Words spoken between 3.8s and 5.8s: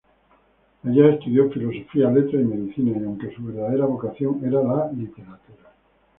vocación era la literatura.